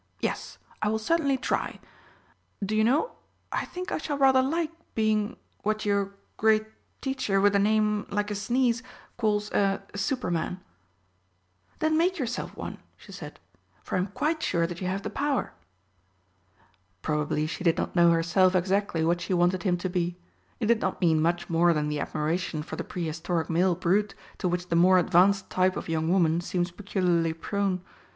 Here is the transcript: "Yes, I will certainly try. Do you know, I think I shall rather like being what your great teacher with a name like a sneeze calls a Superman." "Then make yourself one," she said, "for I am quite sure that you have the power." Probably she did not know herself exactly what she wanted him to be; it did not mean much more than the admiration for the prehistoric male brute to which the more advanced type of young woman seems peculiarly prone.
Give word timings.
"Yes, 0.19 0.57
I 0.81 0.87
will 0.89 0.97
certainly 0.97 1.37
try. 1.37 1.79
Do 2.65 2.75
you 2.75 2.83
know, 2.83 3.11
I 3.51 3.65
think 3.65 3.91
I 3.91 3.99
shall 3.99 4.17
rather 4.17 4.41
like 4.41 4.71
being 4.95 5.37
what 5.61 5.85
your 5.85 6.15
great 6.37 6.65
teacher 7.01 7.39
with 7.39 7.55
a 7.55 7.59
name 7.59 8.07
like 8.09 8.31
a 8.31 8.33
sneeze 8.33 8.81
calls 9.17 9.51
a 9.51 9.83
Superman." 9.95 10.59
"Then 11.77 11.97
make 11.99 12.17
yourself 12.17 12.57
one," 12.57 12.79
she 12.97 13.11
said, 13.11 13.39
"for 13.83 13.93
I 13.93 13.99
am 13.99 14.07
quite 14.07 14.41
sure 14.41 14.65
that 14.65 14.81
you 14.81 14.87
have 14.87 15.03
the 15.03 15.11
power." 15.11 15.53
Probably 17.03 17.45
she 17.45 17.63
did 17.63 17.77
not 17.77 17.95
know 17.95 18.09
herself 18.09 18.55
exactly 18.55 19.05
what 19.05 19.21
she 19.21 19.35
wanted 19.35 19.61
him 19.61 19.77
to 19.77 19.87
be; 19.87 20.17
it 20.59 20.65
did 20.65 20.79
not 20.81 20.99
mean 20.99 21.21
much 21.21 21.47
more 21.47 21.73
than 21.75 21.89
the 21.89 21.99
admiration 21.99 22.63
for 22.63 22.75
the 22.75 22.83
prehistoric 22.83 23.51
male 23.51 23.75
brute 23.75 24.15
to 24.39 24.47
which 24.47 24.69
the 24.69 24.75
more 24.75 24.97
advanced 24.97 25.51
type 25.51 25.75
of 25.77 25.87
young 25.87 26.09
woman 26.09 26.41
seems 26.41 26.71
peculiarly 26.71 27.33
prone. 27.33 27.83